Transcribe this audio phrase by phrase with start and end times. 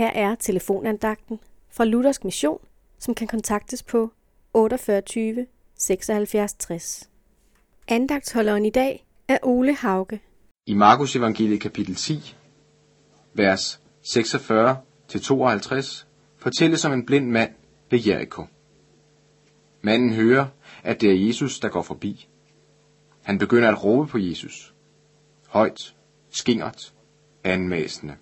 [0.00, 2.58] Her er telefonandagten fra Luthersk Mission,
[2.98, 4.10] som kan kontaktes på
[4.54, 7.10] 48 76 60.
[7.88, 10.20] Andagtsholderen i dag er Ole Hauge.
[10.66, 12.36] I Markus evangeliet kapitel 10,
[13.34, 16.04] vers 46-52,
[16.38, 17.52] fortælles om en blind mand
[17.90, 18.44] ved Jericho.
[19.82, 20.46] Manden hører,
[20.82, 22.28] at det er Jesus, der går forbi.
[23.22, 24.74] Han begynder at råbe på Jesus.
[25.48, 25.94] Højt,
[26.30, 26.94] skingert,
[27.44, 28.16] anmæsende.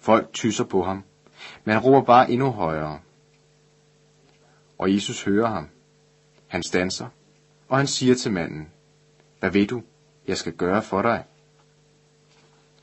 [0.00, 1.04] Folk tysser på ham,
[1.64, 3.00] men han råber bare endnu højere.
[4.78, 5.68] Og Jesus hører ham.
[6.46, 7.08] Han stanser,
[7.68, 8.68] og han siger til manden,
[9.40, 9.82] Hvad ved du,
[10.26, 11.24] jeg skal gøre for dig?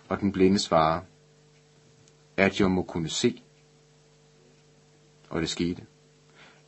[0.10, 1.02] Og den blinde svarer,
[2.38, 3.44] At jeg må kunne se.
[5.30, 5.86] Og det skete,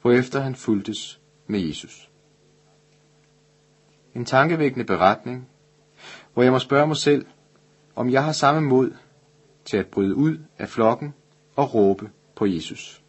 [0.01, 2.09] hvorefter han fuldtes med Jesus.
[4.15, 5.49] En tankevækkende beretning,
[6.33, 7.25] hvor jeg må spørge mig selv,
[7.95, 8.95] om jeg har samme mod
[9.69, 11.13] til at bryde ud af flokken
[11.55, 13.03] og råbe på Jesus.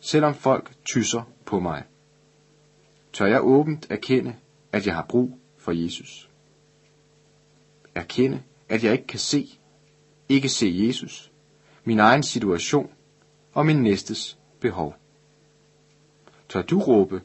[0.00, 1.84] Selvom folk tysser på mig,
[3.12, 4.36] tør jeg åbent erkende,
[4.72, 6.30] at jeg har brug for Jesus.
[7.94, 9.58] Erkende, at jeg ikke kan se,
[10.28, 11.32] ikke se Jesus,
[11.84, 12.90] min egen situation
[13.52, 14.96] og min næstes behov.
[16.48, 17.22] Tør du råbe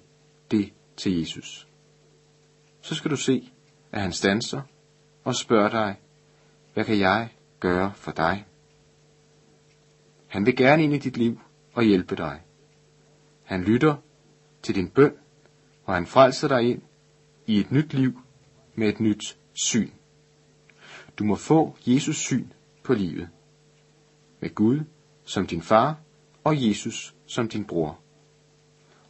[0.51, 1.67] det til Jesus?
[2.81, 3.51] Så skal du se,
[3.91, 4.61] at han stanser
[5.23, 5.95] og spørger dig,
[6.73, 8.45] hvad kan jeg gøre for dig?
[10.27, 11.39] Han vil gerne ind i dit liv
[11.73, 12.41] og hjælpe dig.
[13.43, 13.95] Han lytter
[14.63, 15.13] til din bøn,
[15.85, 16.81] og han frelser dig ind
[17.47, 18.21] i et nyt liv
[18.75, 19.89] med et nyt syn.
[21.19, 22.47] Du må få Jesus syn
[22.83, 23.29] på livet.
[24.39, 24.79] Med Gud
[25.23, 25.99] som din far
[26.43, 27.99] og Jesus som din bror.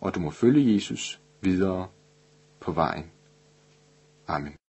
[0.02, 1.88] Og du må følge Jesus videre
[2.60, 3.12] på vejen.
[4.28, 4.54] Amen.